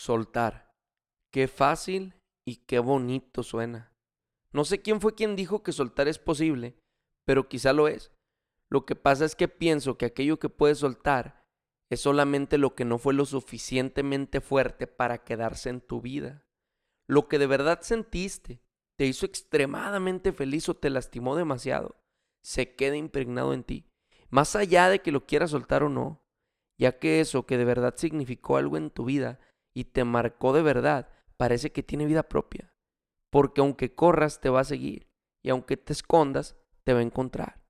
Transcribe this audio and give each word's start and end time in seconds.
Soltar. 0.00 0.72
Qué 1.30 1.46
fácil 1.46 2.14
y 2.46 2.64
qué 2.64 2.78
bonito 2.78 3.42
suena. 3.42 3.92
No 4.50 4.64
sé 4.64 4.80
quién 4.80 4.98
fue 4.98 5.14
quien 5.14 5.36
dijo 5.36 5.62
que 5.62 5.72
soltar 5.72 6.08
es 6.08 6.18
posible, 6.18 6.78
pero 7.26 7.50
quizá 7.50 7.74
lo 7.74 7.86
es. 7.86 8.10
Lo 8.70 8.86
que 8.86 8.96
pasa 8.96 9.26
es 9.26 9.36
que 9.36 9.46
pienso 9.46 9.98
que 9.98 10.06
aquello 10.06 10.38
que 10.38 10.48
puedes 10.48 10.78
soltar 10.78 11.44
es 11.90 12.00
solamente 12.00 12.56
lo 12.56 12.74
que 12.74 12.86
no 12.86 12.96
fue 12.96 13.12
lo 13.12 13.26
suficientemente 13.26 14.40
fuerte 14.40 14.86
para 14.86 15.22
quedarse 15.22 15.68
en 15.68 15.82
tu 15.82 16.00
vida. 16.00 16.46
Lo 17.06 17.28
que 17.28 17.38
de 17.38 17.46
verdad 17.46 17.82
sentiste, 17.82 18.62
te 18.96 19.04
hizo 19.04 19.26
extremadamente 19.26 20.32
feliz 20.32 20.66
o 20.70 20.74
te 20.74 20.88
lastimó 20.88 21.36
demasiado, 21.36 22.00
se 22.42 22.74
queda 22.74 22.96
impregnado 22.96 23.52
en 23.52 23.64
ti, 23.64 23.84
más 24.30 24.56
allá 24.56 24.88
de 24.88 25.02
que 25.02 25.12
lo 25.12 25.26
quieras 25.26 25.50
soltar 25.50 25.82
o 25.82 25.90
no, 25.90 26.22
ya 26.78 26.98
que 26.98 27.20
eso 27.20 27.44
que 27.44 27.58
de 27.58 27.66
verdad 27.66 27.96
significó 27.98 28.56
algo 28.56 28.78
en 28.78 28.88
tu 28.88 29.04
vida 29.04 29.38
y 29.74 29.84
te 29.84 30.04
marcó 30.04 30.52
de 30.52 30.62
verdad, 30.62 31.08
parece 31.36 31.72
que 31.72 31.82
tiene 31.82 32.06
vida 32.06 32.22
propia, 32.22 32.72
porque 33.30 33.60
aunque 33.60 33.94
corras 33.94 34.40
te 34.40 34.50
va 34.50 34.60
a 34.60 34.64
seguir 34.64 35.08
y 35.42 35.50
aunque 35.50 35.76
te 35.76 35.92
escondas 35.92 36.56
te 36.84 36.92
va 36.92 37.00
a 37.00 37.04
encontrar. 37.04 37.60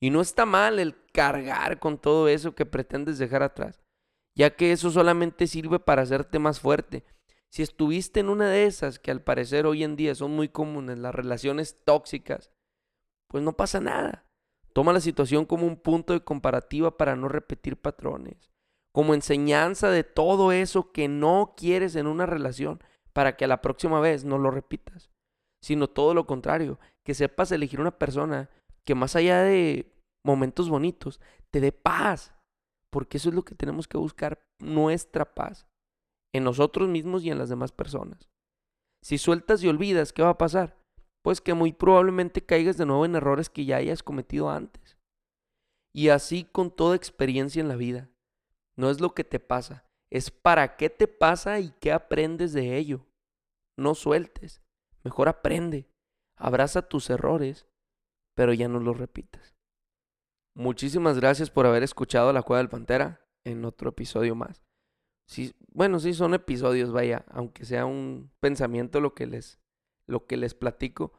Y 0.00 0.10
no 0.10 0.20
está 0.20 0.44
mal 0.44 0.78
el 0.78 0.94
cargar 1.12 1.78
con 1.78 1.98
todo 1.98 2.28
eso 2.28 2.54
que 2.54 2.66
pretendes 2.66 3.18
dejar 3.18 3.42
atrás, 3.42 3.80
ya 4.34 4.54
que 4.54 4.72
eso 4.72 4.90
solamente 4.90 5.46
sirve 5.46 5.78
para 5.78 6.02
hacerte 6.02 6.38
más 6.38 6.60
fuerte. 6.60 7.04
Si 7.50 7.62
estuviste 7.62 8.20
en 8.20 8.28
una 8.28 8.50
de 8.50 8.66
esas 8.66 8.98
que 8.98 9.10
al 9.10 9.22
parecer 9.22 9.66
hoy 9.66 9.82
en 9.82 9.96
día 9.96 10.14
son 10.14 10.32
muy 10.32 10.48
comunes, 10.48 10.98
las 10.98 11.14
relaciones 11.14 11.82
tóxicas, 11.84 12.52
pues 13.28 13.42
no 13.42 13.56
pasa 13.56 13.80
nada. 13.80 14.26
Toma 14.72 14.92
la 14.92 15.00
situación 15.00 15.46
como 15.46 15.66
un 15.66 15.76
punto 15.76 16.12
de 16.12 16.22
comparativa 16.22 16.98
para 16.98 17.16
no 17.16 17.28
repetir 17.28 17.80
patrones, 17.80 18.50
como 18.96 19.12
enseñanza 19.12 19.90
de 19.90 20.04
todo 20.04 20.52
eso 20.52 20.90
que 20.90 21.06
no 21.06 21.52
quieres 21.54 21.96
en 21.96 22.06
una 22.06 22.24
relación 22.24 22.82
para 23.12 23.36
que 23.36 23.44
a 23.44 23.48
la 23.48 23.60
próxima 23.60 24.00
vez 24.00 24.24
no 24.24 24.38
lo 24.38 24.50
repitas, 24.50 25.10
sino 25.62 25.86
todo 25.86 26.14
lo 26.14 26.26
contrario, 26.26 26.78
que 27.04 27.12
sepas 27.12 27.52
elegir 27.52 27.78
una 27.78 27.98
persona 27.98 28.48
que 28.86 28.94
más 28.94 29.14
allá 29.14 29.42
de 29.42 29.92
momentos 30.24 30.70
bonitos, 30.70 31.20
te 31.50 31.60
dé 31.60 31.72
paz. 31.72 32.32
Porque 32.90 33.18
eso 33.18 33.28
es 33.28 33.34
lo 33.34 33.44
que 33.44 33.54
tenemos 33.54 33.86
que 33.86 33.98
buscar, 33.98 34.40
nuestra 34.58 35.34
paz, 35.34 35.66
en 36.34 36.44
nosotros 36.44 36.88
mismos 36.88 37.22
y 37.22 37.30
en 37.30 37.36
las 37.36 37.50
demás 37.50 37.72
personas. 37.72 38.30
Si 39.04 39.18
sueltas 39.18 39.62
y 39.62 39.68
olvidas, 39.68 40.14
¿qué 40.14 40.22
va 40.22 40.30
a 40.30 40.38
pasar? 40.38 40.74
Pues 41.22 41.42
que 41.42 41.52
muy 41.52 41.74
probablemente 41.74 42.46
caigas 42.46 42.78
de 42.78 42.86
nuevo 42.86 43.04
en 43.04 43.14
errores 43.14 43.50
que 43.50 43.66
ya 43.66 43.76
hayas 43.76 44.02
cometido 44.02 44.48
antes. 44.48 44.96
Y 45.94 46.08
así 46.08 46.44
con 46.44 46.70
toda 46.70 46.96
experiencia 46.96 47.60
en 47.60 47.68
la 47.68 47.76
vida. 47.76 48.08
No 48.76 48.90
es 48.90 49.00
lo 49.00 49.14
que 49.14 49.24
te 49.24 49.40
pasa, 49.40 49.84
es 50.10 50.30
para 50.30 50.76
qué 50.76 50.90
te 50.90 51.08
pasa 51.08 51.60
y 51.60 51.70
qué 51.80 51.92
aprendes 51.92 52.52
de 52.52 52.76
ello. 52.76 53.06
No 53.78 53.94
sueltes, 53.94 54.62
mejor 55.04 55.28
aprende, 55.28 55.88
abraza 56.36 56.82
tus 56.82 57.10
errores 57.10 57.66
pero 58.36 58.52
ya 58.52 58.68
no 58.68 58.78
lo 58.78 58.94
repitas. 58.94 59.56
Muchísimas 60.54 61.18
gracias 61.18 61.50
por 61.50 61.66
haber 61.66 61.82
escuchado 61.82 62.32
La 62.32 62.42
Cueva 62.42 62.58
del 62.58 62.68
Pantera 62.68 63.26
en 63.44 63.64
otro 63.64 63.90
episodio 63.90 64.34
más. 64.34 64.62
Sí, 65.28 65.54
bueno, 65.72 65.98
sí 65.98 66.14
son 66.14 66.34
episodios, 66.34 66.92
vaya, 66.92 67.24
aunque 67.30 67.64
sea 67.64 67.84
un 67.84 68.30
pensamiento 68.40 69.00
lo 69.00 69.14
que 69.14 69.26
les 69.26 69.58
lo 70.08 70.26
que 70.26 70.36
les 70.36 70.54
platico, 70.54 71.12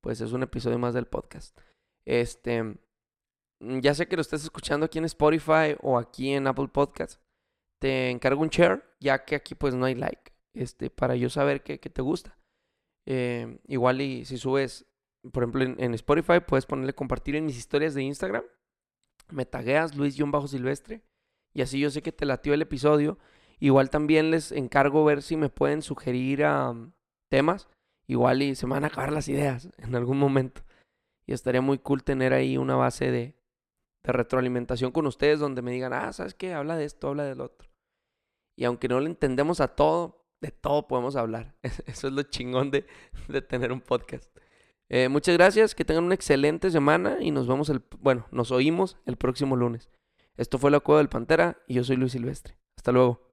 pues 0.00 0.20
es 0.20 0.32
un 0.32 0.44
episodio 0.44 0.78
más 0.78 0.94
del 0.94 1.06
podcast. 1.06 1.58
Este, 2.06 2.78
ya 3.60 3.94
sé 3.94 4.06
que 4.06 4.16
lo 4.16 4.22
estás 4.22 4.44
escuchando 4.44 4.86
aquí 4.86 4.98
en 4.98 5.04
Spotify 5.04 5.76
o 5.80 5.98
aquí 5.98 6.32
en 6.32 6.46
Apple 6.46 6.68
Podcast. 6.68 7.20
Te 7.80 8.10
encargo 8.10 8.42
un 8.42 8.48
share, 8.48 8.82
ya 9.00 9.24
que 9.24 9.36
aquí 9.36 9.54
pues 9.54 9.74
no 9.74 9.86
hay 9.86 9.94
like, 9.94 10.32
este, 10.54 10.90
para 10.90 11.16
yo 11.16 11.30
saber 11.30 11.62
que, 11.62 11.78
te 11.78 12.02
gusta. 12.02 12.38
Eh, 13.06 13.58
igual 13.66 14.00
y 14.00 14.24
si 14.24 14.36
subes 14.36 14.88
por 15.32 15.42
ejemplo, 15.42 15.64
en, 15.64 15.94
Spotify 15.94 16.40
puedes 16.46 16.66
ponerle 16.66 16.94
compartir 16.94 17.36
en 17.36 17.46
mis 17.46 17.56
historias 17.58 17.94
de 17.94 18.02
Instagram. 18.02 18.44
Me 19.30 19.44
tagueas 19.44 19.96
Luis-Silvestre. 19.96 21.02
Y 21.52 21.62
así 21.62 21.80
yo 21.80 21.90
sé 21.90 22.02
que 22.02 22.12
te 22.12 22.26
latió 22.26 22.54
el 22.54 22.62
episodio. 22.62 23.18
Igual 23.58 23.90
también 23.90 24.30
les 24.30 24.52
encargo 24.52 25.04
ver 25.04 25.22
si 25.22 25.36
me 25.36 25.48
pueden 25.48 25.82
sugerir 25.82 26.44
temas. 27.28 27.68
Igual 28.06 28.42
y 28.42 28.54
se 28.54 28.66
me 28.66 28.74
van 28.74 28.84
a 28.84 28.88
acabar 28.88 29.12
las 29.12 29.28
ideas 29.28 29.68
en 29.78 29.94
algún 29.94 30.18
momento. 30.18 30.62
Y 31.26 31.32
estaría 31.32 31.60
muy 31.60 31.78
cool 31.78 32.04
tener 32.04 32.32
ahí 32.32 32.56
una 32.56 32.76
base 32.76 33.10
de, 33.10 33.34
de 34.02 34.12
retroalimentación 34.12 34.92
con 34.92 35.06
ustedes 35.06 35.40
donde 35.40 35.62
me 35.62 35.72
digan, 35.72 35.92
ah, 35.92 36.12
¿sabes 36.12 36.34
qué? 36.34 36.54
Habla 36.54 36.76
de 36.76 36.84
esto, 36.84 37.08
habla 37.08 37.24
del 37.24 37.40
otro. 37.40 37.68
Y 38.56 38.64
aunque 38.64 38.88
no 38.88 39.00
le 39.00 39.06
entendemos 39.06 39.60
a 39.60 39.68
todo, 39.68 40.26
de 40.40 40.50
todo 40.50 40.88
podemos 40.88 41.16
hablar. 41.16 41.56
Eso 41.86 42.08
es 42.08 42.12
lo 42.12 42.22
chingón 42.22 42.70
de, 42.70 42.86
de 43.28 43.42
tener 43.42 43.72
un 43.72 43.80
podcast. 43.80 44.36
Eh, 44.88 45.08
muchas 45.08 45.36
gracias, 45.36 45.74
que 45.74 45.84
tengan 45.84 46.04
una 46.04 46.14
excelente 46.14 46.70
semana 46.70 47.18
y 47.20 47.30
nos 47.30 47.46
vemos 47.46 47.68
el, 47.68 47.82
bueno, 48.00 48.26
nos 48.30 48.50
oímos 48.50 48.96
el 49.04 49.16
próximo 49.16 49.54
lunes. 49.56 49.90
Esto 50.36 50.58
fue 50.58 50.70
La 50.70 50.80
Cueva 50.80 51.00
del 51.00 51.08
Pantera 51.08 51.58
y 51.66 51.74
yo 51.74 51.84
soy 51.84 51.96
Luis 51.96 52.12
Silvestre. 52.12 52.56
Hasta 52.76 52.92
luego. 52.92 53.27